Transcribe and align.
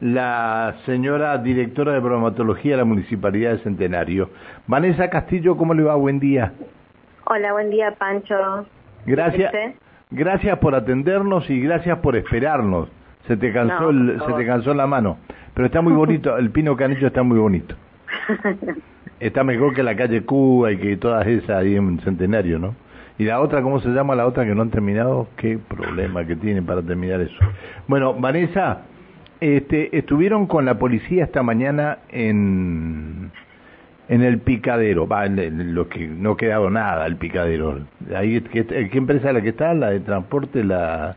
la 0.00 0.76
señora 0.86 1.38
directora 1.38 1.92
de 1.92 2.00
bromatología 2.00 2.72
de 2.72 2.78
la 2.78 2.84
Municipalidad 2.84 3.52
de 3.52 3.58
Centenario. 3.58 4.30
Vanessa 4.66 5.10
Castillo, 5.10 5.56
¿cómo 5.56 5.74
le 5.74 5.82
va? 5.82 5.94
Buen 5.96 6.20
día. 6.20 6.52
Hola, 7.24 7.52
buen 7.52 7.70
día, 7.70 7.94
Pancho. 7.98 8.66
Gracias. 9.06 9.52
Gracias 10.10 10.58
por 10.58 10.74
atendernos 10.74 11.48
y 11.50 11.60
gracias 11.60 11.98
por 11.98 12.16
esperarnos. 12.16 12.88
Se 13.26 13.36
te 13.36 13.52
cansó, 13.52 13.92
se 13.92 14.32
te 14.32 14.46
cansó 14.46 14.72
la 14.72 14.86
mano. 14.86 15.18
Pero 15.52 15.66
está 15.66 15.82
muy 15.82 15.92
bonito, 15.92 16.36
el 16.38 16.50
pino 16.50 16.76
canillo 16.76 17.08
está 17.08 17.22
muy 17.22 17.38
bonito. 17.38 17.74
está 19.20 19.44
mejor 19.44 19.74
que 19.74 19.82
la 19.82 19.96
calle 19.96 20.22
Cuba 20.22 20.72
y 20.72 20.78
que 20.78 20.96
todas 20.96 21.26
esas 21.26 21.50
ahí 21.50 21.76
en 21.76 22.00
Centenario, 22.00 22.58
¿no? 22.58 22.74
Y 23.18 23.24
la 23.24 23.40
otra, 23.40 23.62
¿cómo 23.62 23.80
se 23.80 23.88
llama 23.88 24.14
la 24.14 24.26
otra 24.26 24.46
que 24.46 24.54
no 24.54 24.62
han 24.62 24.70
terminado? 24.70 25.26
Qué 25.36 25.58
problema 25.58 26.24
que 26.24 26.36
tienen 26.36 26.64
para 26.64 26.82
terminar 26.82 27.20
eso. 27.20 27.34
Bueno, 27.88 28.14
Vanessa, 28.14 28.82
este, 29.40 29.96
estuvieron 29.96 30.46
con 30.46 30.64
la 30.64 30.78
policía 30.78 31.24
esta 31.24 31.42
mañana 31.42 31.98
en, 32.10 33.30
en 34.08 34.22
el 34.22 34.38
picadero, 34.38 35.06
va, 35.06 35.26
en 35.26 35.74
lo 35.74 35.88
que 35.88 36.06
no 36.06 36.32
ha 36.32 36.36
quedado 36.36 36.70
nada, 36.70 37.06
el 37.06 37.16
picadero. 37.16 37.80
Ahí, 38.14 38.40
¿qué, 38.40 38.66
¿Qué 38.66 38.98
empresa 38.98 39.28
es 39.28 39.34
la 39.34 39.42
que 39.42 39.50
está? 39.50 39.74
La 39.74 39.90
de 39.90 40.00
transporte, 40.00 40.64
la... 40.64 41.16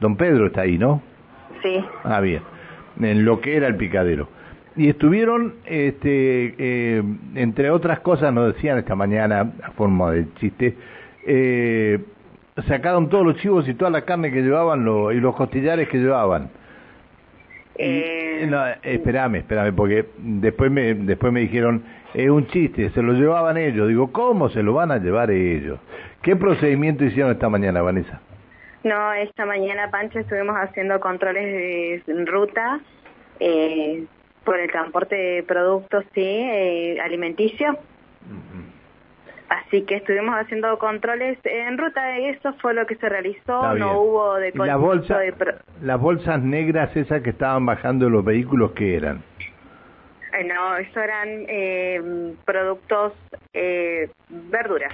Don 0.00 0.16
Pedro 0.16 0.46
está 0.46 0.62
ahí, 0.62 0.78
¿no? 0.78 1.02
Sí. 1.62 1.84
Ah, 2.04 2.20
bien. 2.20 2.42
En 3.00 3.24
lo 3.24 3.40
que 3.40 3.56
era 3.56 3.66
el 3.66 3.76
picadero. 3.76 4.28
Y 4.76 4.88
estuvieron, 4.88 5.54
este, 5.66 6.54
eh, 6.56 7.02
entre 7.34 7.70
otras 7.70 7.98
cosas, 8.00 8.32
nos 8.32 8.54
decían 8.54 8.78
esta 8.78 8.94
mañana, 8.94 9.52
a 9.64 9.72
forma 9.72 10.12
de 10.12 10.32
chiste, 10.34 10.76
eh, 11.26 11.98
sacaron 12.68 13.08
todos 13.08 13.26
los 13.26 13.36
chivos 13.38 13.68
y 13.68 13.74
toda 13.74 13.90
la 13.90 14.02
carne 14.02 14.30
que 14.30 14.40
llevaban 14.40 14.84
lo, 14.84 15.10
y 15.10 15.20
los 15.20 15.34
costillares 15.34 15.88
que 15.88 15.98
llevaban. 15.98 16.50
Eh... 17.78 18.46
No, 18.48 18.66
espérame, 18.82 19.36
espérame, 19.36 19.74
porque 19.74 20.06
después 20.18 20.70
me, 20.70 20.94
después 20.94 21.32
me 21.32 21.40
dijeron, 21.40 21.84
es 22.14 22.28
un 22.28 22.46
chiste, 22.48 22.90
se 22.90 23.02
lo 23.02 23.12
llevaban 23.12 23.56
ellos. 23.56 23.88
Digo, 23.88 24.12
¿cómo 24.12 24.48
se 24.50 24.62
lo 24.62 24.74
van 24.74 24.90
a 24.90 24.98
llevar 24.98 25.30
ellos? 25.30 25.78
¿Qué 26.22 26.36
procedimiento 26.36 27.04
hicieron 27.04 27.32
esta 27.32 27.48
mañana, 27.48 27.80
Vanessa? 27.80 28.20
No, 28.84 29.12
esta 29.12 29.44
mañana, 29.44 29.90
Pancho, 29.90 30.18
estuvimos 30.18 30.56
haciendo 30.56 31.00
controles 31.00 32.04
de 32.06 32.24
ruta 32.24 32.80
eh, 33.40 34.04
por 34.44 34.58
el 34.58 34.70
transporte 34.70 35.14
de 35.14 35.42
productos, 35.42 36.04
sí, 36.14 36.22
eh, 36.24 36.98
alimenticios. 37.00 37.76
Así 39.48 39.82
que 39.82 39.96
estuvimos 39.96 40.34
haciendo 40.34 40.78
controles 40.78 41.38
en 41.44 41.78
ruta 41.78 42.18
y 42.18 42.26
eso 42.26 42.52
fue 42.60 42.74
lo 42.74 42.86
que 42.86 42.96
se 42.96 43.08
realizó, 43.08 43.74
no 43.74 44.00
hubo 44.00 44.34
de, 44.34 44.52
la 44.54 44.76
bolsa, 44.76 45.18
de 45.18 45.32
Las 45.82 45.98
bolsas 45.98 46.42
negras 46.42 46.94
esas 46.94 47.22
que 47.22 47.30
estaban 47.30 47.64
bajando 47.64 48.10
los 48.10 48.22
vehículos, 48.24 48.72
¿qué 48.72 48.96
eran? 48.96 49.22
Eh, 50.38 50.44
no, 50.44 50.76
eso 50.76 51.00
eran 51.00 51.28
eh, 51.48 52.34
productos, 52.44 53.14
eh, 53.54 54.10
verduras. 54.28 54.92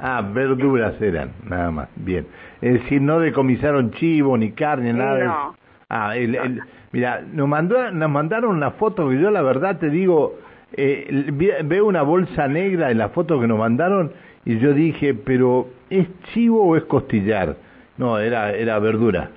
Ah, 0.00 0.22
verduras 0.22 1.00
eran, 1.00 1.32
nada 1.44 1.70
más, 1.70 1.88
bien. 1.94 2.26
Es 2.60 2.74
decir, 2.74 3.00
no 3.00 3.20
decomisaron 3.20 3.92
chivo, 3.92 4.36
ni 4.36 4.50
carne, 4.52 4.92
nada. 4.92 5.24
No. 5.24 5.56
Ah, 5.88 6.16
el, 6.16 6.60
mira, 6.90 7.22
nos, 7.32 7.46
mandó, 7.46 7.92
nos 7.92 8.10
mandaron 8.10 8.56
una 8.56 8.72
foto 8.72 9.08
que 9.08 9.20
yo 9.20 9.30
la 9.30 9.42
verdad 9.42 9.78
te 9.78 9.88
digo 9.88 10.36
eh, 10.76 11.62
veo 11.64 11.86
una 11.86 12.02
bolsa 12.02 12.48
negra 12.48 12.90
en 12.90 12.98
la 12.98 13.08
foto 13.10 13.40
que 13.40 13.46
nos 13.46 13.58
mandaron 13.58 14.12
y 14.44 14.58
yo 14.58 14.72
dije, 14.72 15.14
pero 15.14 15.68
¿es 15.90 16.06
chivo 16.32 16.64
o 16.64 16.76
es 16.76 16.84
costillar? 16.84 17.56
No, 17.96 18.18
era, 18.18 18.52
era 18.52 18.78
verdura. 18.78 19.30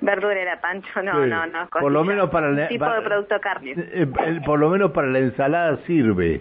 Verdura 0.00 0.40
era 0.40 0.60
pancho, 0.60 1.02
no, 1.02 1.26
no, 1.26 1.46
no. 1.46 1.68
Por 1.68 1.92
lo 1.92 2.04
menos 2.04 2.30
para 2.30 2.48
el 2.48 2.68
tipo 2.68 2.90
de 2.90 3.02
producto 3.02 3.38
carne. 3.40 3.74
Eh, 3.76 4.06
eh, 4.26 4.40
por 4.44 4.58
lo 4.58 4.70
menos 4.70 4.92
para 4.92 5.08
la 5.08 5.18
ensalada 5.18 5.78
sirve. 5.86 6.40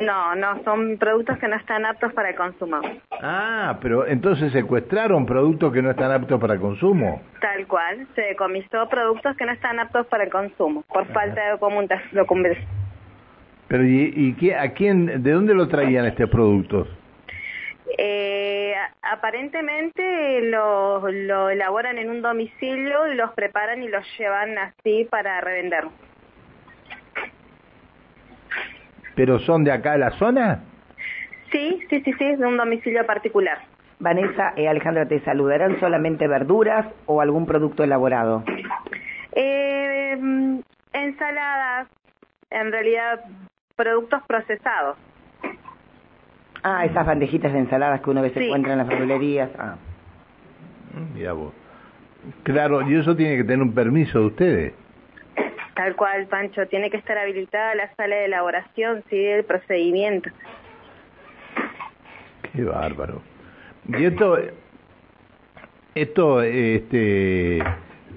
No, 0.00 0.34
no, 0.34 0.62
son 0.64 0.96
productos 0.96 1.38
que 1.38 1.46
no 1.46 1.56
están 1.56 1.84
aptos 1.84 2.12
para 2.14 2.30
el 2.30 2.34
consumo. 2.34 2.80
Ah, 3.22 3.78
pero 3.82 4.06
entonces 4.06 4.50
secuestraron 4.52 5.26
productos 5.26 5.72
que 5.72 5.82
no 5.82 5.90
están 5.90 6.10
aptos 6.10 6.40
para 6.40 6.54
el 6.54 6.60
consumo. 6.60 7.22
Tal 7.40 7.66
cual, 7.66 8.06
se 8.14 8.22
decomisó 8.22 8.88
productos 8.88 9.36
que 9.36 9.44
no 9.44 9.52
están 9.52 9.78
aptos 9.78 10.06
para 10.06 10.24
el 10.24 10.30
consumo, 10.30 10.84
por 10.88 11.06
falta 11.08 11.44
de 11.44 11.50
documentación. 11.50 12.26
Pero 13.68 13.84
¿y, 13.84 14.34
y 14.40 14.50
a 14.50 14.72
quién, 14.72 15.22
de 15.22 15.32
dónde 15.32 15.54
lo 15.54 15.68
traían 15.68 16.06
estos 16.06 16.30
productos? 16.30 16.88
Eh, 17.98 18.74
aparentemente 19.02 20.40
lo, 20.42 21.06
lo 21.10 21.50
elaboran 21.50 21.98
en 21.98 22.08
un 22.08 22.22
domicilio 22.22 23.06
y 23.12 23.14
los 23.14 23.32
preparan 23.32 23.82
y 23.82 23.88
los 23.88 24.04
llevan 24.18 24.56
así 24.58 25.06
para 25.10 25.40
revender. 25.40 25.84
¿Pero 29.20 29.38
son 29.40 29.64
de 29.64 29.70
acá 29.70 29.92
de 29.92 29.98
la 29.98 30.12
zona? 30.12 30.60
Sí, 31.52 31.78
sí, 31.90 32.00
sí, 32.00 32.12
sí, 32.14 32.36
de 32.36 32.46
un 32.46 32.56
domicilio 32.56 33.04
particular. 33.04 33.58
Vanessa, 33.98 34.54
eh, 34.56 34.66
Alejandra 34.66 35.06
te 35.06 35.20
saluda. 35.20 35.56
¿Eran 35.56 35.78
solamente 35.78 36.26
verduras 36.26 36.86
o 37.04 37.20
algún 37.20 37.44
producto 37.44 37.84
elaborado? 37.84 38.42
Eh, 39.32 40.18
ensaladas, 40.94 41.88
en 42.48 42.72
realidad 42.72 43.20
productos 43.76 44.22
procesados. 44.26 44.96
Ah, 46.62 46.86
esas 46.86 47.04
bandejitas 47.04 47.52
de 47.52 47.58
ensaladas 47.58 48.00
que 48.00 48.08
uno 48.08 48.22
ve 48.22 48.30
se 48.30 48.42
encuentra 48.42 48.72
en 48.72 48.78
las 48.78 48.88
verdulerías. 48.88 49.50
Ah. 49.58 49.76
Mm, 50.94 51.14
mira 51.14 51.34
vos. 51.34 51.52
Claro, 52.42 52.90
y 52.90 52.94
eso 52.94 53.14
tiene 53.14 53.36
que 53.36 53.44
tener 53.44 53.60
un 53.60 53.74
permiso 53.74 54.18
de 54.18 54.24
ustedes. 54.24 54.74
Tal 55.80 55.96
cual, 55.96 56.26
Pancho, 56.26 56.66
tiene 56.66 56.90
que 56.90 56.98
estar 56.98 57.16
habilitada 57.16 57.74
la 57.74 57.90
sala 57.94 58.14
de 58.14 58.26
elaboración, 58.26 59.02
sigue 59.08 59.38
el 59.38 59.44
procedimiento. 59.46 60.28
Qué 62.52 62.64
bárbaro. 62.64 63.22
Y 63.88 64.04
esto, 64.04 64.36
esto, 65.94 66.42
este, 66.42 67.64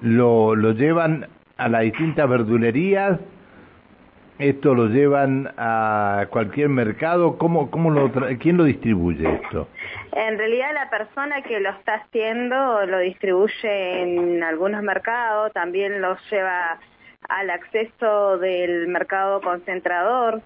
lo, 0.02 0.58
lo 0.58 0.74
llevan 0.74 1.30
a 1.56 1.70
las 1.70 1.84
distintas 1.84 2.28
verdulerías, 2.28 3.18
esto 4.40 4.76
lo 4.76 4.88
llevan 4.88 5.50
a 5.56 6.26
cualquier 6.32 6.68
mercado, 6.68 7.38
¿cómo, 7.38 7.72
cómo 7.72 7.92
lo 7.92 8.12
quién 8.40 8.58
lo 8.58 8.66
distribuye 8.66 9.36
esto? 9.42 9.70
En 10.12 10.38
realidad 10.38 10.74
la 10.74 10.90
persona 10.90 11.42
que 11.44 11.62
lo 11.62 11.70
está 11.70 11.94
haciendo 11.94 12.86
lo 12.88 13.00
distribuye 13.00 14.02
en 14.02 14.44
algunos 14.44 14.84
mercados, 14.84 15.54
también 15.54 16.02
lo 16.02 16.18
lleva 16.30 16.78
al 17.34 17.50
acceso 17.50 18.38
del 18.38 18.88
mercado 18.88 19.42
concentrador. 19.42 20.42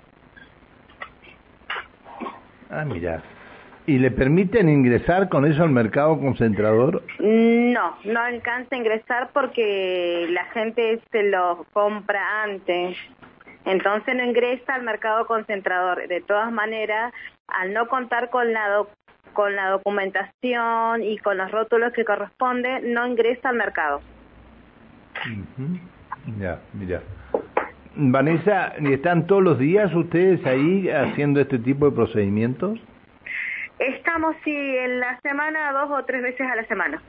Ah, 2.69 2.85
mira. 2.85 3.21
¿Y 3.85 3.99
le 3.99 4.11
permiten 4.11 4.67
ingresar 4.67 5.29
con 5.29 5.45
eso 5.45 5.63
al 5.63 5.69
mercado 5.69 6.19
concentrador? 6.19 7.03
No, 7.19 7.97
no 8.03 8.19
alcanza 8.19 8.75
a 8.75 8.77
ingresar 8.77 9.29
porque 9.33 10.27
la 10.29 10.45
gente 10.45 11.01
se 11.11 11.23
lo 11.23 11.65
compra 11.71 12.43
antes. 12.43 12.97
Entonces 13.65 14.15
no 14.15 14.23
ingresa 14.23 14.75
al 14.75 14.83
mercado 14.83 15.25
concentrador. 15.25 16.07
De 16.07 16.21
todas 16.21 16.51
maneras, 16.51 17.13
al 17.47 17.73
no 17.73 17.87
contar 17.87 18.29
con 18.29 18.51
la, 18.51 18.83
con 19.33 19.55
la 19.55 19.69
documentación 19.69 21.03
y 21.03 21.17
con 21.17 21.37
los 21.37 21.51
rótulos 21.51 21.93
que 21.93 22.03
corresponden, 22.03 22.93
no 22.93 23.07
ingresa 23.07 23.49
al 23.49 23.55
mercado. 23.55 24.01
Ya, 26.39 26.59
mira. 26.73 27.01
Vanessa, 27.95 28.73
¿están 28.91 29.25
todos 29.25 29.43
los 29.43 29.57
días 29.57 29.93
ustedes 29.95 30.45
ahí 30.45 30.87
haciendo 30.89 31.39
este 31.39 31.57
tipo 31.57 31.89
de 31.89 31.95
procedimientos? 31.95 32.79
Estamos, 33.79 34.35
sí, 34.43 34.55
en 34.55 34.99
la 34.99 35.19
semana, 35.21 35.71
dos 35.71 35.89
o 35.91 36.05
tres 36.05 36.21
veces 36.21 36.41
a 36.41 36.55
la 36.55 36.65
semana. 36.65 37.01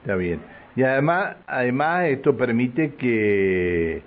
Está 0.00 0.16
bien. 0.16 0.40
Y 0.74 0.82
además, 0.82 1.36
además 1.46 2.04
esto 2.06 2.36
permite 2.36 2.94
que, 2.94 4.02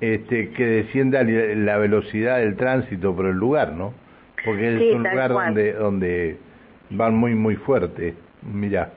este, 0.00 0.50
que 0.50 0.66
descienda 0.66 1.22
la 1.22 1.78
velocidad 1.78 2.38
del 2.38 2.56
tránsito 2.56 3.14
por 3.14 3.26
el 3.26 3.36
lugar, 3.36 3.72
¿no? 3.72 3.94
Porque 4.44 4.74
es 4.74 4.94
un 4.94 5.02
lugar 5.02 5.30
donde, 5.30 5.72
donde 5.72 6.38
van 6.90 7.14
muy, 7.14 7.34
muy 7.34 7.56
fuerte. 7.56 8.14
Mira, 8.42 8.90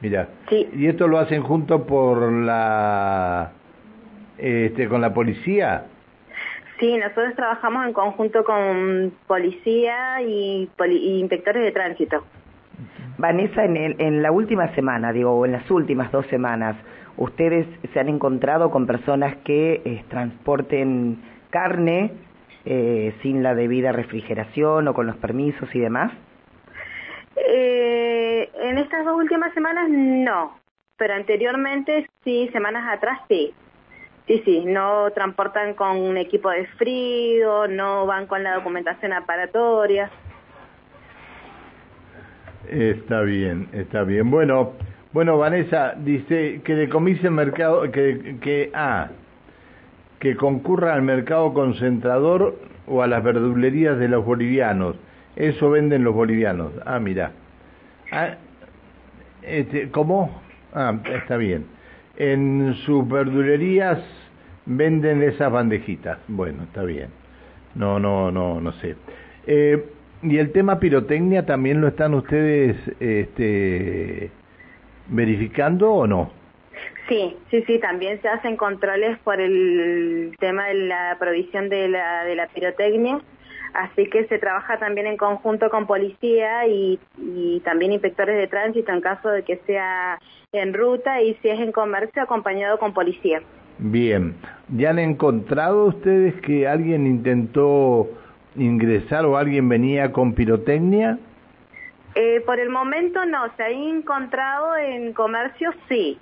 mira. 0.00 0.28
Sí. 0.48 0.68
Y 0.74 0.86
esto 0.86 1.08
lo 1.08 1.18
hacen 1.18 1.42
junto 1.42 1.86
por 1.86 2.30
la 2.32 3.52
este, 4.38 4.88
con 4.88 5.00
la 5.00 5.12
policía? 5.12 5.84
Sí, 6.78 6.96
nosotros 6.96 7.34
trabajamos 7.34 7.86
en 7.86 7.92
conjunto 7.92 8.44
con 8.44 9.12
policía 9.26 10.22
y, 10.22 10.70
inspectores 11.20 11.62
de 11.62 11.72
tránsito. 11.72 12.24
Vanessa, 13.18 13.64
en, 13.64 14.00
en 14.00 14.22
la 14.22 14.30
última 14.30 14.72
semana, 14.74 15.12
digo, 15.12 15.32
o 15.32 15.44
en 15.44 15.52
las 15.52 15.68
últimas 15.70 16.12
dos 16.12 16.24
semanas, 16.28 16.76
¿ustedes 17.16 17.66
se 17.92 17.98
han 17.98 18.08
encontrado 18.08 18.70
con 18.70 18.86
personas 18.86 19.36
que 19.38 19.82
eh, 19.84 20.04
transporten 20.08 21.18
carne 21.50 22.12
eh, 22.64 23.14
sin 23.22 23.42
la 23.42 23.54
debida 23.54 23.92
refrigeración 23.92 24.88
o 24.88 24.94
con 24.94 25.06
los 25.06 25.16
permisos 25.16 25.74
y 25.74 25.80
demás? 25.80 26.12
Eh, 27.36 28.50
en 28.60 28.78
estas 28.78 29.04
dos 29.04 29.16
últimas 29.16 29.52
semanas 29.54 29.88
no, 29.88 30.58
pero 30.96 31.14
anteriormente 31.14 32.06
sí, 32.24 32.48
semanas 32.52 32.84
atrás 32.92 33.20
sí. 33.28 33.54
Sí, 34.28 34.42
sí, 34.44 34.62
no 34.66 35.10
transportan 35.12 35.72
con 35.72 35.96
un 35.96 36.18
equipo 36.18 36.50
de 36.50 36.66
frío, 36.76 37.66
no 37.66 38.04
van 38.04 38.26
con 38.26 38.42
la 38.44 38.56
documentación 38.56 39.14
aparatoria. 39.14 40.10
Está 42.68 43.22
bien, 43.22 43.68
está 43.72 44.02
bien. 44.02 44.30
Bueno, 44.30 44.74
bueno, 45.14 45.38
Vanessa 45.38 45.94
dice 45.96 46.60
que 46.62 46.74
decomise 46.74 47.28
el 47.28 47.32
mercado, 47.32 47.90
que, 47.90 48.36
que, 48.42 48.70
ah, 48.74 49.08
que 50.18 50.36
concurra 50.36 50.92
al 50.92 51.00
mercado 51.00 51.54
concentrador 51.54 52.58
o 52.86 53.02
a 53.02 53.06
las 53.06 53.22
verdulerías 53.22 53.98
de 53.98 54.08
los 54.08 54.26
bolivianos. 54.26 54.96
Eso 55.36 55.70
venden 55.70 56.04
los 56.04 56.14
bolivianos. 56.14 56.72
Ah, 56.84 56.98
mira. 56.98 57.32
Ah, 58.12 58.34
este, 59.40 59.90
¿Cómo? 59.90 60.42
Ah, 60.74 60.98
está 61.06 61.38
bien. 61.38 61.77
En 62.18 62.74
sus 62.84 63.08
verdulerías 63.08 64.00
venden 64.66 65.22
esas 65.22 65.50
bandejitas. 65.50 66.18
Bueno, 66.28 66.64
está 66.64 66.82
bien. 66.82 67.08
No, 67.74 67.98
no, 67.98 68.30
no, 68.30 68.60
no 68.60 68.72
sé. 68.72 68.96
Eh, 69.46 69.82
y 70.22 70.38
el 70.38 70.50
tema 70.52 70.80
pirotecnia 70.80 71.46
también 71.46 71.80
lo 71.80 71.88
están 71.88 72.12
ustedes 72.14 72.76
este, 72.98 74.30
verificando 75.06 75.92
o 75.92 76.06
no? 76.06 76.30
Sí, 77.08 77.36
sí, 77.50 77.62
sí, 77.66 77.78
también 77.78 78.20
se 78.20 78.28
hacen 78.28 78.56
controles 78.56 79.18
por 79.20 79.40
el 79.40 80.34
tema 80.38 80.66
de 80.66 80.74
la 80.74 81.16
provisión 81.18 81.68
de 81.68 81.88
la, 81.88 82.24
de 82.24 82.34
la 82.34 82.48
pirotecnia, 82.48 83.20
así 83.74 84.06
que 84.06 84.26
se 84.26 84.38
trabaja 84.38 84.78
también 84.78 85.06
en 85.06 85.16
conjunto 85.16 85.70
con 85.70 85.86
policía 85.86 86.66
y, 86.66 86.98
y 87.18 87.60
también 87.60 87.92
inspectores 87.92 88.36
de 88.36 88.46
tránsito 88.46 88.92
en 88.92 89.00
caso 89.00 89.28
de 89.28 89.42
que 89.42 89.56
sea 89.66 90.18
en 90.52 90.74
ruta 90.74 91.20
y 91.22 91.34
si 91.42 91.48
es 91.48 91.60
en 91.60 91.72
comercio 91.72 92.22
acompañado 92.22 92.78
con 92.78 92.94
policía. 92.94 93.42
Bien, 93.78 94.34
¿ya 94.68 94.90
han 94.90 94.98
encontrado 94.98 95.86
ustedes 95.86 96.34
que 96.40 96.66
alguien 96.66 97.06
intentó 97.06 98.08
ingresar 98.56 99.24
o 99.24 99.36
alguien 99.36 99.68
venía 99.68 100.10
con 100.12 100.32
pirotecnia? 100.32 101.18
Eh, 102.14 102.42
por 102.44 102.58
el 102.58 102.70
momento 102.70 103.24
no, 103.26 103.44
se 103.56 103.62
ha 103.62 103.70
encontrado 103.70 104.76
en 104.76 105.12
comercio 105.12 105.70
sí, 105.88 106.18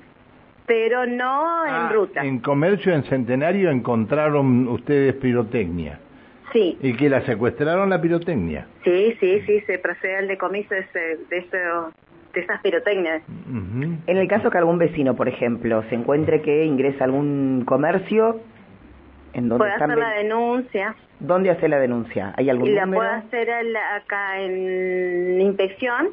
pero 0.67 1.07
no 1.07 1.65
en 1.65 1.73
Ah, 1.73 1.91
ruta. 1.93 2.25
En 2.25 2.41
comercio 2.41 2.93
en 2.93 3.05
Centenario 3.05 3.71
encontraron 3.71 4.69
ustedes 4.69 5.15
pirotecnia. 5.15 6.01
Sí, 6.53 6.79
¿Y 6.81 6.95
que 6.97 7.09
la 7.09 7.23
secuestraron 7.23 7.91
la 7.91 8.01
pirotecnia? 8.01 8.67
sí, 8.85 9.17
sí, 9.21 9.41
sí, 9.47 9.61
se 9.63 9.79
procede 9.79 10.17
al 10.17 10.29
decomiso 10.29 10.75
de, 10.75 10.81
ese- 10.81 11.19
de, 11.29 11.39
eso- 11.39 11.93
de 12.33 12.41
esas 12.41 12.61
pirotecnias. 12.63 13.23
Ujú. 13.29 13.97
En 14.07 14.17
el 14.17 14.29
caso 14.29 14.51
que 14.51 14.59
algún 14.59 14.79
vecino, 14.79 15.17
por 15.17 15.29
ejemplo, 15.29 15.83
se 15.89 15.95
encuentre 15.97 16.43
que 16.43 16.65
ingresa 16.65 17.03
a 17.03 17.07
algún 17.07 17.65
comercio, 17.67 18.41
en 19.33 19.49
donde 19.49 19.65
Puede 19.65 19.73
están 19.73 19.91
hacer 19.91 20.03
la 20.03 20.11
denuncia 20.13 20.95
¿dónde 21.21 21.51
hace 21.51 21.69
la 21.69 21.79
denuncia? 21.79 22.33
¿Hay 22.37 22.49
algún 22.51 22.69
y 22.69 22.73
la 22.73 22.85
número? 22.87 23.03
puede 23.03 23.15
hacer 23.15 23.51
acá 23.95 24.41
en 24.41 25.41
inspección 25.41 26.09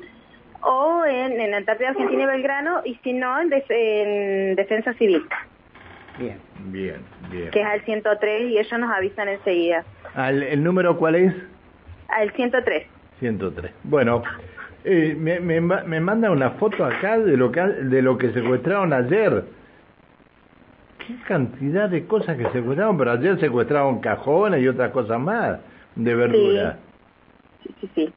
o 0.62 1.04
en, 1.06 1.40
en 1.42 1.54
Antártida 1.54 1.90
Argentina 1.90 2.24
y 2.24 2.26
Belgrano 2.26 2.82
y 2.86 2.96
si 3.04 3.14
no 3.14 3.40
en, 3.42 3.50
def- 3.50 3.70
en 3.70 4.56
Defensa 4.56 4.94
Civil, 4.94 5.24
Bien. 6.18 6.38
Bien, 6.68 6.98
bien. 7.32 7.50
que 7.52 7.60
es 7.60 7.66
al 7.66 7.82
103 7.82 8.50
y 8.52 8.58
ellos 8.58 8.80
nos 8.80 8.92
avisan 8.92 9.28
enseguida. 9.28 9.84
Al- 10.16 10.44
¿El 10.44 10.64
número 10.64 10.98
cuál 10.98 11.16
es? 11.16 11.34
Al 12.10 12.32
103. 12.34 12.86
103. 13.20 13.72
Bueno, 13.84 14.24
eh, 14.84 15.16
me, 15.18 15.40
me, 15.40 15.60
me 15.62 16.00
manda 16.00 16.30
una 16.32 16.52
foto 16.52 16.86
acá 16.86 17.18
de 17.18 17.38
lo 17.38 17.52
que 17.52 17.62
de 17.62 18.02
lo 18.02 18.18
que 18.18 18.32
secuestraron 18.34 18.94
ayer. 18.94 19.44
Qué 21.06 21.16
cantidad 21.28 21.90
de 21.90 22.06
cosas 22.06 22.38
que 22.38 22.50
secuestraron, 22.52 22.98
pero 22.98 23.12
ayer 23.12 23.40
secuestraron 23.40 24.00
cajones 24.00 24.62
y 24.62 24.68
otras 24.68 24.92
cosas 24.92 25.20
más 25.20 25.60
de 25.96 26.16
verdura. 26.16 26.78
Sí, 27.64 27.76
sí, 27.82 27.90
sí. 27.96 28.14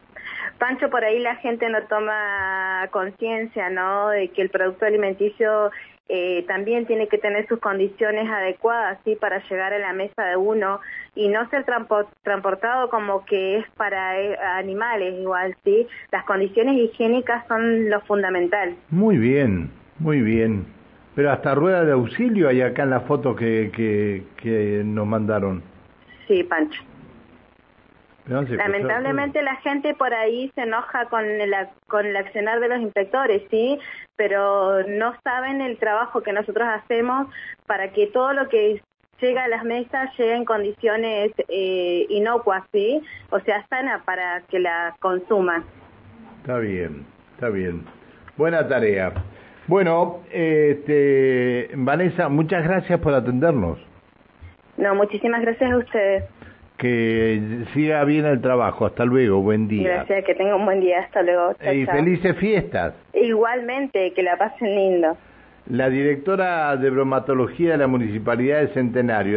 Pancho, 0.58 0.88
por 0.88 1.04
ahí 1.04 1.19
la 1.19 1.37
gente 1.37 1.69
no 1.69 1.82
toma 1.88 2.88
conciencia, 2.90 3.69
¿no? 3.70 4.08
De 4.08 4.28
que 4.28 4.40
el 4.43 4.50
producto 4.50 4.87
alimenticio 4.87 5.70
eh, 6.08 6.44
también 6.47 6.87
tiene 6.87 7.08
que 7.08 7.19
tener 7.19 7.49
sus 7.49 7.58
condiciones 7.58 8.29
adecuadas, 8.31 8.99
¿sí? 9.05 9.17
Para 9.17 9.43
llegar 9.49 9.73
a 9.73 9.79
la 9.79 9.93
mesa 9.93 10.25
de 10.25 10.37
uno 10.37 10.81
y 11.14 11.29
no 11.29 11.49
ser 11.50 11.64
transportado 12.23 12.88
como 12.91 13.25
que 13.25 13.58
es 13.58 13.70
para 13.76 14.20
eh, 14.20 14.37
animales 14.37 15.14
igual, 15.20 15.56
¿sí? 15.64 15.87
Las 16.12 16.25
condiciones 16.25 16.76
higiénicas 16.76 17.47
son 17.49 17.91
lo 17.91 18.00
fundamental. 18.03 18.76
Muy 18.91 19.19
bien, 19.19 19.70
muy 19.99 20.20
bien. 20.20 20.67
Pero 21.17 21.32
hasta 21.32 21.55
rueda 21.55 21.85
de 21.85 21.93
auxilio 21.93 22.49
hay 22.49 22.61
acá 22.61 22.85
en 22.85 22.91
la 22.91 23.00
foto 23.00 23.35
que, 23.35 23.73
que, 23.75 24.23
que 24.37 24.82
nos 24.85 25.06
mandaron. 25.06 25.62
Sí, 26.29 26.44
Pancho. 26.44 26.82
Secuestrado 28.26 28.73
Lamentablemente 28.73 29.43
la 29.43 29.56
gente 29.56 29.94
por 29.94 30.12
ahí 30.12 30.50
se 30.56 30.62
enoja 30.62 31.06
con 31.06 31.25
el, 31.25 31.55
con 31.87 32.06
el 32.06 32.17
accionar 32.17 32.58
de 32.58 32.69
los 32.69 32.81
inspectores, 32.81 33.43
¿sí? 33.50 33.78
Pero 34.17 34.82
no 34.88 35.14
saben 35.23 35.61
el 35.61 35.78
trabajo 35.78 36.23
que 36.23 36.32
nosotros 36.32 36.67
hacemos 36.69 37.28
para 37.67 37.93
que 37.93 38.08
todo 38.08 38.32
lo 38.32 38.49
que 38.49 38.82
llega 39.20 39.44
a 39.44 39.49
las 39.49 39.64
mesas 39.64 40.11
llegue 40.19 40.34
en 40.34 40.44
condiciones 40.44 41.32
eh, 41.49 42.06
inocuas, 42.08 42.64
¿sí? 42.73 43.00
O 43.31 43.38
sea, 43.40 43.64
sana 43.69 44.02
para 44.05 44.43
que 44.49 44.58
la 44.58 44.96
consuman. 44.99 45.64
Está 46.40 46.58
bien, 46.58 47.06
está 47.34 47.49
bien. 47.49 47.84
Buena 48.37 48.67
tarea. 48.67 49.12
Bueno, 49.69 50.20
este, 50.32 51.70
Vanessa, 51.75 52.29
muchas 52.29 52.64
gracias 52.64 52.99
por 53.00 53.14
atendernos. 53.14 53.79
No, 54.76 54.94
muchísimas 54.94 55.40
gracias 55.43 55.70
a 55.70 55.76
ustedes. 55.76 56.25
Que 56.78 57.40
siga 57.73 58.05
bien 58.05 58.26
el 58.26 58.40
trabajo. 58.40 58.87
Hasta 58.87 59.05
luego. 59.05 59.40
Buen 59.40 59.67
día. 59.69 59.88
Gracias, 59.88 60.25
que 60.25 60.34
tengan 60.34 60.56
un 60.56 60.64
buen 60.67 60.81
día. 60.81 61.00
Hasta 61.00 61.23
luego. 61.23 61.55
Chao, 61.62 61.73
Y 61.73 61.87
chao. 61.87 61.96
felices 61.96 62.37
fiestas. 62.37 62.94
Igualmente, 63.14 64.12
que 64.12 64.23
la 64.23 64.37
pasen 64.37 64.75
lindo. 64.75 65.17
La 65.70 65.88
directora 65.90 66.76
de 66.76 66.90
bromatología 66.90 67.73
de 67.73 67.78
la 67.78 67.87
Municipalidad 67.88 68.61
de 68.61 68.69
Centenario. 68.69 69.34